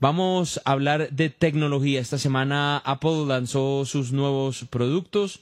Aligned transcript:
Vamos 0.00 0.60
a 0.64 0.70
hablar 0.70 1.10
de 1.10 1.28
tecnología. 1.28 1.98
Esta 1.98 2.18
semana 2.18 2.78
Apple 2.84 3.24
lanzó 3.26 3.84
sus 3.84 4.12
nuevos 4.12 4.64
productos, 4.70 5.40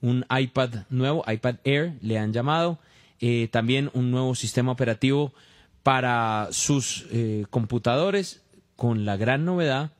un 0.00 0.24
iPad 0.34 0.84
nuevo, 0.88 1.22
iPad 1.30 1.56
Air 1.64 1.92
le 2.00 2.18
han 2.18 2.32
llamado, 2.32 2.78
eh, 3.20 3.48
también 3.52 3.90
un 3.92 4.10
nuevo 4.10 4.34
sistema 4.34 4.72
operativo 4.72 5.34
para 5.82 6.48
sus 6.50 7.08
eh, 7.10 7.44
computadores 7.50 8.40
con 8.74 9.04
la 9.04 9.18
gran 9.18 9.44
novedad 9.44 9.90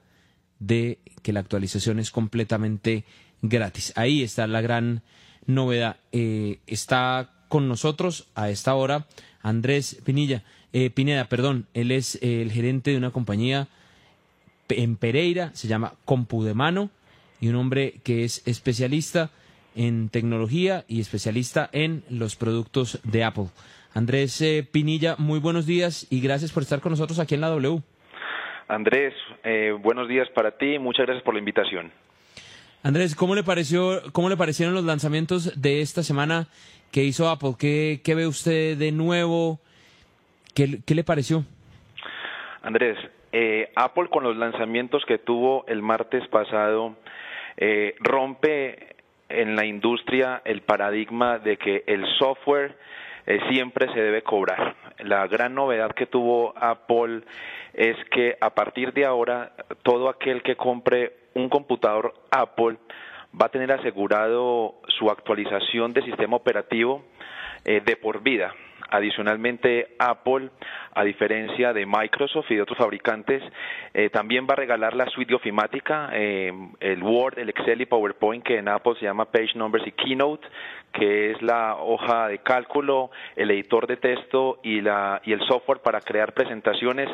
de 0.60 1.00
que 1.22 1.34
la 1.34 1.40
actualización 1.40 1.98
es 1.98 2.10
completamente 2.10 3.04
gratis. 3.42 3.92
Ahí 3.96 4.22
está 4.22 4.46
la 4.46 4.62
gran 4.62 5.02
novedad. 5.44 5.96
Eh, 6.12 6.60
está 6.66 7.34
con 7.50 7.68
nosotros 7.68 8.28
a 8.34 8.48
esta 8.48 8.74
hora 8.74 9.06
Andrés 9.42 9.98
Pinilla, 10.04 10.42
Pineda, 10.94 11.28
perdón, 11.28 11.66
él 11.74 11.90
es 11.90 12.18
el 12.22 12.50
gerente 12.50 12.92
de 12.92 12.96
una 12.96 13.10
compañía 13.10 13.68
en 14.70 14.96
Pereira, 14.96 15.50
se 15.54 15.68
llama 15.68 15.94
Compu 16.04 16.44
de 16.44 16.54
Mano, 16.54 16.90
y 17.40 17.48
un 17.48 17.56
hombre 17.56 17.94
que 18.04 18.24
es 18.24 18.46
especialista 18.46 19.30
en 19.74 20.08
tecnología 20.08 20.84
y 20.88 21.00
especialista 21.00 21.68
en 21.72 22.04
los 22.10 22.36
productos 22.36 23.00
de 23.04 23.24
Apple. 23.24 23.46
Andrés 23.94 24.40
eh, 24.40 24.66
Pinilla, 24.70 25.16
muy 25.18 25.40
buenos 25.40 25.66
días 25.66 26.06
y 26.10 26.20
gracias 26.20 26.52
por 26.52 26.62
estar 26.62 26.80
con 26.80 26.90
nosotros 26.90 27.18
aquí 27.18 27.34
en 27.34 27.40
la 27.40 27.48
W. 27.48 27.82
Andrés, 28.68 29.14
eh, 29.42 29.72
buenos 29.80 30.08
días 30.08 30.28
para 30.30 30.52
ti, 30.52 30.78
muchas 30.78 31.06
gracias 31.06 31.24
por 31.24 31.34
la 31.34 31.40
invitación. 31.40 31.90
Andrés, 32.82 33.14
¿cómo 33.14 33.34
le 33.34 33.42
pareció, 33.42 34.00
cómo 34.12 34.28
le 34.28 34.36
parecieron 34.36 34.74
los 34.74 34.84
lanzamientos 34.84 35.60
de 35.60 35.80
esta 35.80 36.02
semana 36.02 36.46
que 36.92 37.04
hizo 37.04 37.28
Apple? 37.28 37.54
¿Qué, 37.58 38.00
qué 38.04 38.14
ve 38.14 38.26
usted 38.26 38.76
de 38.76 38.92
nuevo? 38.92 39.60
¿Qué, 40.54 40.80
qué 40.86 40.94
le 40.94 41.04
pareció? 41.04 41.44
Andrés, 42.62 42.96
eh, 43.32 43.70
Apple 43.76 44.08
con 44.08 44.24
los 44.24 44.36
lanzamientos 44.36 45.04
que 45.04 45.18
tuvo 45.18 45.64
el 45.68 45.82
martes 45.82 46.26
pasado 46.28 46.96
eh, 47.56 47.94
rompe 48.00 48.96
en 49.28 49.54
la 49.54 49.64
industria 49.64 50.42
el 50.44 50.62
paradigma 50.62 51.38
de 51.38 51.56
que 51.56 51.84
el 51.86 52.04
software 52.18 52.76
eh, 53.26 53.38
siempre 53.50 53.86
se 53.92 54.00
debe 54.00 54.22
cobrar. 54.22 54.74
La 54.98 55.28
gran 55.28 55.54
novedad 55.54 55.92
que 55.92 56.06
tuvo 56.06 56.52
Apple 56.56 57.22
es 57.74 57.96
que 58.10 58.36
a 58.40 58.50
partir 58.50 58.92
de 58.92 59.04
ahora 59.04 59.52
todo 59.84 60.08
aquel 60.08 60.42
que 60.42 60.56
compre 60.56 61.12
un 61.34 61.48
computador 61.48 62.12
Apple 62.32 62.78
va 63.40 63.46
a 63.46 63.50
tener 63.50 63.70
asegurado 63.70 64.74
su 64.88 65.08
actualización 65.08 65.92
de 65.92 66.02
sistema 66.02 66.36
operativo 66.36 67.04
de 67.64 67.96
por 67.96 68.22
vida. 68.22 68.52
Adicionalmente, 68.90 69.94
Apple, 69.98 70.50
a 70.94 71.04
diferencia 71.04 71.72
de 71.72 71.86
Microsoft 71.86 72.50
y 72.50 72.56
de 72.56 72.62
otros 72.62 72.78
fabricantes, 72.78 73.42
eh, 73.94 74.10
también 74.10 74.46
va 74.48 74.54
a 74.54 74.56
regalar 74.56 74.96
la 74.96 75.06
suite 75.06 75.30
de 75.30 75.36
ofimática, 75.36 76.10
eh, 76.12 76.52
el 76.80 77.02
Word, 77.02 77.38
el 77.38 77.50
Excel 77.50 77.80
y 77.80 77.86
PowerPoint, 77.86 78.44
que 78.44 78.58
en 78.58 78.68
Apple 78.68 78.94
se 78.98 79.06
llama 79.06 79.26
Page 79.26 79.52
Numbers 79.54 79.86
y 79.86 79.92
Keynote, 79.92 80.46
que 80.92 81.30
es 81.30 81.40
la 81.42 81.76
hoja 81.76 82.28
de 82.28 82.38
cálculo, 82.38 83.10
el 83.36 83.50
editor 83.52 83.86
de 83.86 83.96
texto 83.96 84.58
y, 84.62 84.80
la, 84.80 85.22
y 85.24 85.32
el 85.32 85.40
software 85.46 85.80
para 85.80 86.00
crear 86.00 86.34
presentaciones. 86.34 87.08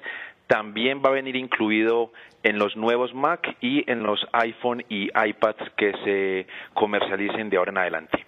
También 0.47 1.03
va 1.05 1.11
a 1.11 1.13
venir 1.13 1.37
incluido 1.37 2.13
en 2.43 2.59
los 2.59 2.77
nuevos 2.77 3.13
Mac 3.13 3.57
y 3.61 3.91
en 3.91 4.03
los 4.03 4.25
iPhone 4.33 4.85
y 4.89 5.11
iPads 5.15 5.71
que 5.77 5.93
se 6.05 6.47
comercialicen 6.73 7.51
de 7.51 7.57
ahora 7.57 7.73
en 7.73 7.79
adelante. 7.79 8.27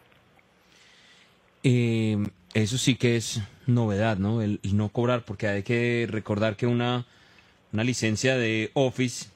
Eh, 1.63 2.17
eso 2.55 2.79
sí 2.79 2.95
que 2.97 3.17
es 3.17 3.41
novedad, 3.67 4.19
¿no? 4.19 4.43
El, 4.43 4.61
no 4.73 4.89
cobrar, 4.89 5.25
porque 5.25 5.49
hay 5.49 5.63
que 5.63 6.07
recordar 6.11 6.57
que 6.57 6.67
una, 6.67 7.07
una 7.73 7.85
licencia 7.85 8.37
de 8.37 8.71
Office, 8.75 9.27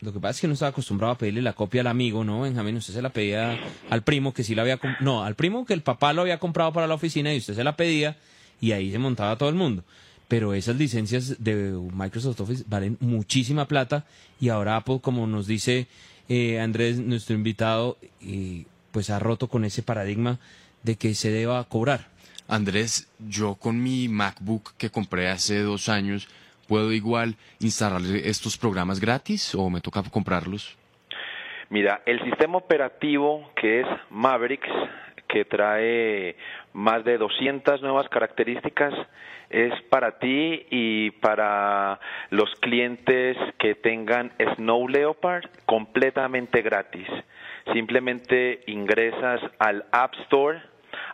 lo 0.00 0.12
que 0.12 0.20
pasa 0.20 0.32
es 0.32 0.40
que 0.40 0.46
no 0.46 0.54
estaba 0.54 0.70
acostumbrado 0.70 1.12
a 1.12 1.18
pedirle 1.18 1.42
la 1.42 1.52
copia 1.52 1.82
al 1.82 1.86
amigo, 1.86 2.24
¿no, 2.24 2.42
Benjamín? 2.42 2.76
Usted 2.76 2.94
se 2.94 3.02
la 3.02 3.10
pedía 3.10 3.58
al 3.90 4.02
primo 4.02 4.32
que 4.32 4.44
sí 4.44 4.54
la 4.54 4.62
había... 4.62 4.80
No, 5.00 5.24
al 5.24 5.34
primo 5.34 5.64
que 5.64 5.74
el 5.74 5.82
papá 5.82 6.12
lo 6.12 6.22
había 6.22 6.38
comprado 6.38 6.72
para 6.72 6.86
la 6.86 6.94
oficina 6.94 7.32
y 7.34 7.38
usted 7.38 7.54
se 7.54 7.64
la 7.64 7.76
pedía 7.76 8.16
y 8.60 8.72
ahí 8.72 8.90
se 8.90 8.98
montaba 8.98 9.36
todo 9.36 9.48
el 9.48 9.54
mundo. 9.54 9.84
Pero 10.26 10.54
esas 10.54 10.76
licencias 10.76 11.42
de 11.42 11.72
Microsoft 11.92 12.40
Office 12.40 12.64
valen 12.66 12.96
muchísima 13.00 13.66
plata 13.66 14.06
y 14.40 14.48
ahora 14.48 14.76
Apple, 14.76 15.00
como 15.02 15.26
nos 15.26 15.46
dice 15.46 15.86
eh, 16.28 16.60
Andrés, 16.60 16.98
nuestro 16.98 17.34
invitado, 17.34 17.98
eh, 18.22 18.64
pues 18.92 19.10
ha 19.10 19.18
roto 19.18 19.48
con 19.48 19.64
ese 19.64 19.82
paradigma 19.82 20.38
de 20.82 20.96
que 20.96 21.14
se 21.14 21.30
deba 21.30 21.64
cobrar. 21.64 22.08
Andrés, 22.50 23.08
yo 23.20 23.54
con 23.54 23.80
mi 23.80 24.08
MacBook 24.08 24.76
que 24.76 24.90
compré 24.90 25.28
hace 25.28 25.60
dos 25.60 25.88
años, 25.88 26.28
¿puedo 26.66 26.92
igual 26.92 27.36
instalarle 27.60 28.28
estos 28.28 28.58
programas 28.58 28.98
gratis 28.98 29.54
o 29.54 29.70
me 29.70 29.80
toca 29.80 30.02
comprarlos? 30.10 30.76
Mira, 31.68 32.02
el 32.06 32.20
sistema 32.24 32.58
operativo 32.58 33.52
que 33.54 33.82
es 33.82 33.86
Mavericks, 34.10 34.68
que 35.28 35.44
trae 35.44 36.36
más 36.72 37.04
de 37.04 37.18
200 37.18 37.82
nuevas 37.82 38.08
características, 38.08 38.94
es 39.48 39.72
para 39.88 40.18
ti 40.18 40.66
y 40.70 41.12
para 41.12 42.00
los 42.30 42.52
clientes 42.56 43.36
que 43.60 43.76
tengan 43.76 44.32
Snow 44.56 44.88
Leopard 44.88 45.44
completamente 45.66 46.62
gratis. 46.62 47.06
Simplemente 47.72 48.64
ingresas 48.66 49.40
al 49.60 49.84
App 49.92 50.14
Store 50.24 50.69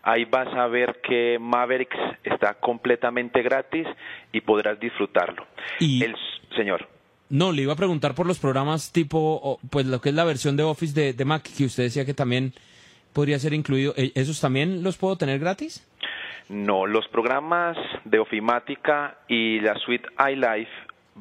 Ahí 0.07 0.25
vas 0.25 0.47
a 0.55 0.69
ver 0.69 1.01
que 1.03 1.37
Mavericks 1.41 1.99
está 2.23 2.55
completamente 2.55 3.43
gratis 3.43 3.89
y 4.31 4.41
podrás 4.41 4.79
disfrutarlo. 4.79 5.45
Y 5.81 6.05
el 6.05 6.15
señor. 6.55 6.87
No, 7.29 7.51
le 7.51 7.63
iba 7.63 7.73
a 7.73 7.77
preguntar 7.77 8.15
por 8.15 8.25
los 8.25 8.39
programas 8.39 8.93
tipo, 8.93 9.59
pues 9.69 9.85
lo 9.85 10.01
que 10.01 10.11
es 10.11 10.15
la 10.15 10.23
versión 10.23 10.57
de 10.57 10.63
Office 10.63 11.13
de, 11.13 11.25
Mac, 11.25 11.43
que 11.43 11.65
usted 11.65 11.83
decía 11.83 12.05
que 12.05 12.15
también 12.15 12.53
podría 13.13 13.41
ser 13.41 13.53
incluido. 13.53 13.95
¿E-, 13.97 14.13
¿Esos 14.15 14.41
también 14.41 14.85
los 14.85 14.97
puedo 14.97 15.17
tener 15.17 15.41
gratis? 15.41 15.85
No, 16.49 16.87
los 16.87 17.09
programas 17.09 17.77
de 18.05 18.21
Ofimática 18.21 19.19
y 19.27 19.59
la 19.59 19.75
suite 19.75 20.09
iLife 20.31 20.71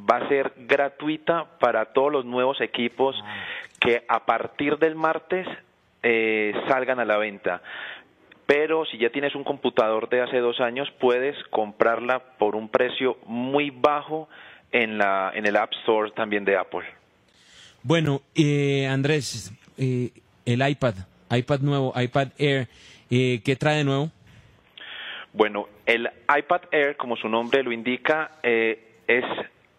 va 0.07 0.18
a 0.18 0.28
ser 0.28 0.53
gratuita 0.57 1.57
para 1.59 1.85
todos 1.85 2.12
los 2.12 2.24
nuevos 2.24 2.62
equipos 2.62 3.16
ah. 3.24 3.45
que 3.79 4.06
a 4.07 4.28
partir 4.28 4.78
del 4.78 4.94
martes 4.94 5.47
eh, 6.03 6.53
salgan 6.68 7.00
a 7.00 7.06
la 7.06 7.18
venta 7.18 7.63
pero 8.45 8.85
si 8.85 8.97
ya 8.97 9.09
tienes 9.09 9.35
un 9.35 9.44
computador 9.44 10.07
de 10.09 10.22
hace 10.22 10.38
dos 10.38 10.59
años, 10.59 10.88
puedes 11.00 11.35
comprarla 11.50 12.19
por 12.38 12.56
un 12.56 12.69
precio 12.69 13.17
muy 13.25 13.72
bajo 13.72 14.29
en, 14.72 14.97
la, 14.97 15.31
en 15.33 15.45
el 15.47 15.56
App 15.56 15.72
Store 15.81 16.11
también 16.11 16.45
de 16.45 16.57
Apple. 16.57 16.85
Bueno, 17.81 18.22
eh, 18.35 18.88
Andrés, 18.88 19.51
eh, 19.78 20.09
el 20.45 20.67
iPad, 20.67 20.95
iPad 21.31 21.59
nuevo, 21.61 21.94
iPad 21.95 22.28
Air, 22.38 22.67
eh, 23.09 23.41
¿qué 23.44 23.56
trae 23.56 23.78
de 23.78 23.83
nuevo? 23.83 24.11
Bueno, 25.33 25.67
el 25.85 26.09
iPad 26.35 26.62
Air, 26.72 26.97
como 26.97 27.16
su 27.17 27.27
nombre 27.27 27.63
lo 27.63 27.72
indica, 27.72 28.31
es 28.41 29.25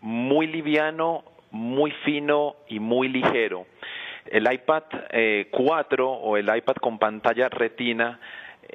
muy 0.01 0.47
liviano, 0.47 1.25
muy 1.51 1.93
fino 2.05 2.57
y 2.69 2.79
muy 2.79 3.09
ligero. 3.09 3.67
El 4.27 4.53
iPad 4.53 4.83
4 5.51 6.11
o 6.11 6.37
el 6.37 6.55
iPad 6.55 6.75
con 6.75 6.99
pantalla 6.99 7.49
retina 7.49 8.21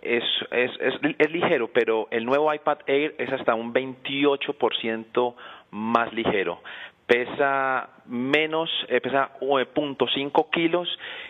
es, 0.01 0.23
es, 0.51 0.71
es, 0.81 1.31
ligero, 1.31 1.69
pero 1.71 2.07
el 2.11 2.25
nuevo 2.25 2.53
iPad 2.53 2.79
Air 2.87 3.15
es 3.17 3.31
hasta 3.31 3.55
un 3.55 3.73
28% 3.73 5.35
más 5.71 6.13
ligero. 6.13 6.61
Pesa 7.05 7.89
menos, 8.05 8.69
eh, 8.87 9.01
pesa 9.01 9.31
0.5 9.39 10.49
kilos 10.51 10.87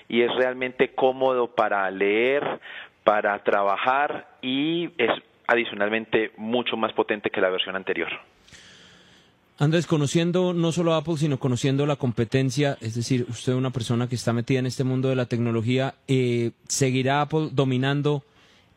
y 0.07 0.21
es 0.21 0.33
realmente 0.35 0.93
cómodo 0.93 1.47
para 1.47 1.89
leer, 1.91 2.59
para 3.03 3.43
trabajar 3.43 4.27
y 4.41 4.89
es 4.97 5.11
adicionalmente 5.47 6.31
mucho 6.37 6.77
más 6.77 6.93
potente 6.93 7.29
que 7.29 7.41
la 7.41 7.49
versión 7.49 7.75
anterior. 7.75 8.09
Andrés, 9.57 9.85
conociendo 9.85 10.53
no 10.53 10.71
solo 10.71 10.95
Apple, 10.95 11.17
sino 11.17 11.37
conociendo 11.37 11.85
la 11.85 11.95
competencia, 11.95 12.78
es 12.81 12.96
decir, 12.96 13.25
usted 13.29 13.51
es 13.51 13.57
una 13.57 13.69
persona 13.69 14.07
que 14.07 14.16
está 14.16 14.34
metida 14.34 14.59
en 14.59 14.66
este 14.66 14.84
mundo 14.84 15.09
de 15.09 15.16
la 15.16 15.28
tecnología, 15.28 15.93
eh, 16.07 16.51
¿seguirá 16.67 17.22
Apple 17.22 17.49
dominando 17.51 18.23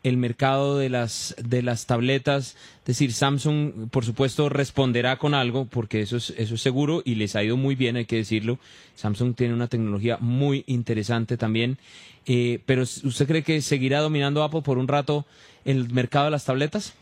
el 0.05 0.17
mercado 0.17 0.77
de 0.77 0.89
las, 0.89 1.35
de 1.43 1.63
las 1.63 1.87
tabletas. 1.87 2.55
Es 2.81 2.85
decir, 2.85 3.11
Samsung, 3.11 3.89
por 3.89 4.05
supuesto, 4.05 4.49
responderá 4.49 5.17
con 5.17 5.33
algo, 5.33 5.65
porque 5.65 6.01
eso 6.01 6.17
es, 6.17 6.29
eso 6.37 6.53
es 6.53 6.61
seguro 6.61 7.01
y 7.03 7.15
les 7.15 7.35
ha 7.35 7.43
ido 7.43 7.57
muy 7.57 7.73
bien, 7.73 7.95
hay 7.95 8.05
que 8.05 8.17
decirlo. 8.17 8.59
Samsung 8.93 9.35
tiene 9.35 9.55
una 9.55 9.67
tecnología 9.67 10.17
muy 10.19 10.63
interesante 10.67 11.37
también. 11.37 11.79
Eh, 12.27 12.59
pero 12.67 12.83
¿usted 12.83 13.27
cree 13.27 13.43
que 13.43 13.61
seguirá 13.61 13.99
dominando 13.99 14.43
Apple 14.43 14.61
por 14.63 14.77
un 14.77 14.87
rato 14.87 15.25
el 15.65 15.91
mercado 15.91 16.25
de 16.25 16.31
las 16.31 16.45
tabletas? 16.45 16.95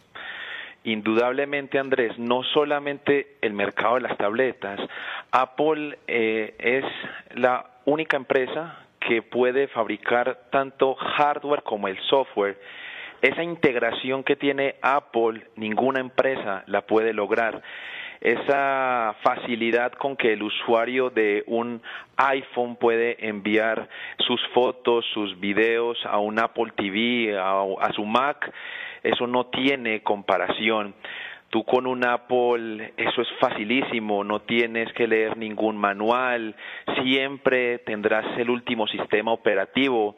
Indudablemente, 0.86 1.80
Andrés, 1.80 2.18
no 2.18 2.44
solamente 2.44 3.36
el 3.42 3.52
mercado 3.52 3.96
de 3.96 4.02
las 4.02 4.18
tabletas. 4.18 4.80
Apple 5.32 5.98
eh, 6.08 6.56
es 6.58 6.86
la 7.38 7.66
única 7.84 8.16
empresa 8.16 8.80
que 9.02 9.22
puede 9.22 9.68
fabricar 9.68 10.44
tanto 10.52 10.96
hardware 10.96 11.64
como 11.64 11.90
el 11.90 12.00
software 12.10 12.58
esa 13.24 13.42
integración 13.42 14.22
que 14.26 14.36
tiene 14.36 14.76
Apple, 14.82 15.48
ninguna 15.56 16.02
empresa 16.02 16.64
la 16.68 16.82
puede 16.82 17.14
lograr. 17.14 17.64
esa 18.20 19.16
facilidad 19.22 19.92
con 19.94 20.16
que 20.16 20.32
el 20.32 20.44
usuario 20.44 21.10
de 21.10 21.44
un 21.46 21.82
iPhone 22.16 22.78
puede 22.78 23.28
enviar 23.28 23.90
sus 24.20 24.42
fotos, 24.54 25.06
sus 25.14 25.38
videos 25.42 25.98
a 26.06 26.20
un 26.20 26.40
Apple 26.40 26.72
TV, 26.74 27.38
a, 27.38 27.92
su 27.94 28.06
Mac, 28.06 28.50
eso 29.04 29.28
no 29.28 29.48
tiene 29.48 30.04
comparación. 30.04 30.94
Tú 31.50 31.66
con 31.66 31.86
un 31.86 32.06
Apple, 32.06 32.94
eso 32.96 33.22
es 33.22 33.28
facilísimo, 33.42 34.24
no 34.24 34.40
tienes 34.40 34.92
que 34.94 35.06
leer 35.06 35.36
ningún 35.36 35.76
manual, 35.78 36.56
siempre 37.04 37.80
tendrás 37.80 38.26
el 38.38 38.50
último 38.50 38.88
sistema 38.88 39.34
operativo. 39.34 40.16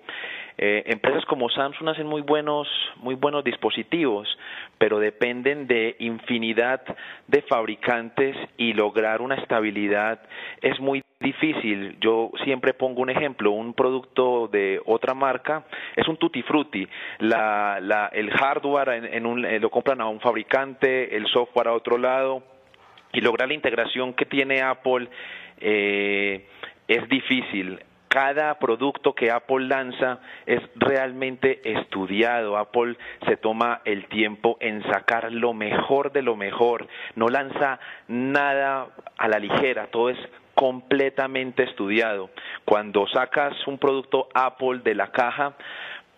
Eh, 0.57 0.83
empresas 0.87 1.25
como 1.25 1.49
Samsung 1.49 1.89
hacen 1.89 2.07
muy 2.07 2.21
buenos, 2.21 2.67
muy 2.97 3.15
buenos 3.15 3.43
dispositivos, 3.43 4.27
pero 4.77 4.99
dependen 4.99 5.67
de 5.67 5.95
infinidad 5.99 6.81
de 7.27 7.41
fabricantes 7.41 8.37
y 8.57 8.73
lograr 8.73 9.21
una 9.21 9.35
estabilidad 9.35 10.21
es 10.61 10.79
muy 10.79 11.03
difícil. 11.19 11.97
Yo 11.99 12.31
siempre 12.43 12.73
pongo 12.73 13.01
un 13.01 13.09
ejemplo, 13.09 13.51
un 13.51 13.73
producto 13.73 14.47
de 14.47 14.81
otra 14.85 15.13
marca 15.13 15.65
es 15.95 16.07
un 16.07 16.17
tutti 16.17 16.41
frutti. 16.43 16.87
La, 17.19 17.79
la, 17.81 18.07
el 18.13 18.31
hardware 18.31 18.89
en, 19.13 19.25
un, 19.25 19.45
eh, 19.45 19.59
lo 19.59 19.69
compran 19.69 19.99
a 19.99 20.07
un 20.07 20.21
fabricante, 20.21 21.15
el 21.15 21.27
software 21.27 21.67
a 21.67 21.73
otro 21.73 21.97
lado 21.97 22.43
y 23.11 23.21
lograr 23.21 23.47
la 23.47 23.53
integración 23.55 24.13
que 24.13 24.25
tiene 24.25 24.61
Apple 24.61 25.07
eh, 25.59 26.47
es 26.87 27.09
difícil 27.09 27.79
cada 28.15 28.57
producto 28.59 29.13
que 29.13 29.29
Apple 29.29 29.67
lanza 29.67 30.19
es 30.45 30.61
realmente 30.75 31.59
estudiado. 31.69 32.55
Apple 32.55 32.95
se 33.27 33.35
toma 33.35 33.81
el 33.83 34.07
tiempo 34.07 34.55
en 34.61 34.81
sacar 34.83 35.33
lo 35.33 35.53
mejor 35.53 36.13
de 36.13 36.21
lo 36.21 36.37
mejor. 36.37 36.87
No 37.15 37.27
lanza 37.27 37.77
nada 38.07 38.87
a 39.17 39.27
la 39.27 39.37
ligera, 39.37 39.87
todo 39.87 40.11
es 40.11 40.17
completamente 40.53 41.63
estudiado. 41.63 42.29
Cuando 42.63 43.05
sacas 43.07 43.53
un 43.67 43.77
producto 43.79 44.29
Apple 44.33 44.79
de 44.85 44.95
la 44.95 45.11
caja, 45.11 45.55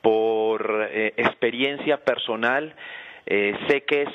por 0.03 0.88
eh, 0.91 1.15
experiencia 1.17 1.97
personal, 1.97 2.75
eh, 3.25 3.57
sé 3.67 3.85
que 3.85 4.03
es 4.03 4.09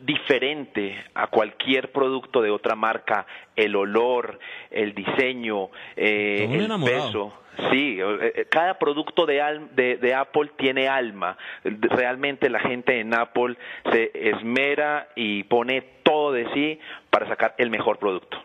diferente 0.00 0.96
a 1.14 1.26
cualquier 1.26 1.92
producto 1.92 2.42
de 2.42 2.50
otra 2.50 2.74
marca, 2.74 3.26
el 3.56 3.76
olor, 3.76 4.38
el 4.70 4.94
diseño, 4.94 5.70
eh, 5.96 6.48
el 6.50 6.84
peso. 6.84 7.32
Sí, 7.72 7.98
eh, 8.00 8.32
eh, 8.36 8.46
cada 8.48 8.78
producto 8.78 9.26
de, 9.26 9.98
de, 10.00 10.14
Apple 10.14 10.50
tiene 10.56 10.86
alma. 10.86 11.36
Realmente 11.64 12.48
la 12.48 12.60
gente 12.60 13.00
en 13.00 13.12
Apple 13.12 13.56
se 13.90 14.12
esmera 14.14 15.08
y 15.16 15.42
pone 15.42 15.82
todo 16.04 16.32
de 16.32 16.46
sí 16.54 16.78
para 17.10 17.26
sacar 17.26 17.56
el 17.58 17.70
mejor 17.70 17.98
producto. 17.98 18.38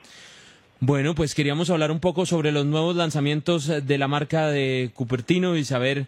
Bueno, 0.80 1.14
pues 1.14 1.36
queríamos 1.36 1.70
hablar 1.70 1.92
un 1.92 2.00
poco 2.00 2.26
sobre 2.26 2.52
los 2.52 2.66
nuevos 2.66 2.96
lanzamientos 2.96 3.68
de 3.68 3.98
la 3.98 4.08
marca 4.08 4.48
de 4.48 4.90
Cupertino 4.94 5.56
y 5.56 5.64
saber 5.64 6.08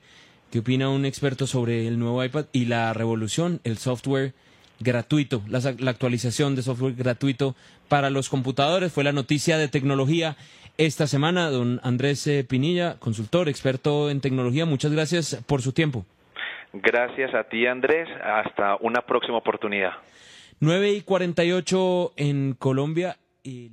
qué 0.52 0.60
opina 0.60 0.90
un 0.90 1.06
experto 1.06 1.48
sobre 1.48 1.88
el 1.88 2.00
nuevo 2.00 2.24
iPad 2.24 2.46
y 2.52 2.66
la 2.66 2.92
revolución, 2.94 3.62
el 3.64 3.78
software 3.78 4.34
gratuito, 4.80 5.42
la, 5.48 5.60
actualización 5.90 6.56
de 6.56 6.62
software 6.62 6.96
gratuito 6.96 7.56
para 7.88 8.10
los 8.10 8.30
computadores. 8.30 8.92
Fue 8.92 9.04
la 9.04 9.12
noticia 9.12 9.58
de 9.58 9.68
tecnología 9.68 10.36
esta 10.78 11.08
semana. 11.08 11.50
Don 11.50 11.80
Andrés 11.84 12.26
eh, 12.28 12.44
Pinilla, 12.44 12.98
consultor, 13.00 13.50
experto 13.50 14.10
en 14.10 14.22
tecnología, 14.22 14.66
muchas 14.66 14.92
gracias 14.92 15.44
por 15.48 15.62
su 15.62 15.72
tiempo. 15.72 16.06
Gracias 16.74 17.34
a 17.34 17.44
ti, 17.46 17.66
Andrés. 17.66 18.10
Hasta 18.22 18.76
una 18.82 19.02
próxima 19.02 19.38
oportunidad. 19.38 19.94
9 20.60 20.92
y 20.92 21.02
48 21.02 22.14
en 22.18 22.54
Colombia. 22.54 23.18
Y 23.44 23.72